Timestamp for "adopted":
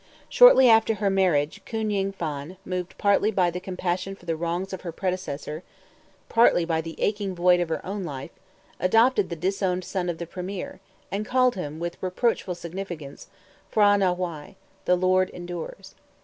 8.79-9.29